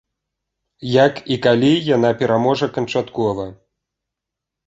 Як 0.91 1.19
і 1.33 1.35
калі 1.45 1.69
яна 1.89 2.11
пераможа 2.21 2.71
канчаткова? 2.77 3.45